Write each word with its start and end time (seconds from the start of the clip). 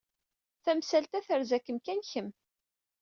Tamsalt-a 0.63 1.19
terza-kem 1.27 1.77
kan 1.85 1.99
kemm. 2.11 2.27